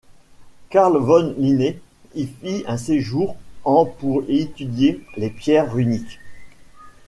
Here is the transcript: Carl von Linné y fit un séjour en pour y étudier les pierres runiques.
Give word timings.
Carl 0.71 0.97
von 0.97 1.35
Linné 1.37 1.79
y 2.15 2.25
fit 2.25 2.63
un 2.65 2.77
séjour 2.77 3.35
en 3.65 3.85
pour 3.85 4.23
y 4.27 4.37
étudier 4.39 4.99
les 5.15 5.29
pierres 5.29 5.71
runiques. 5.71 6.19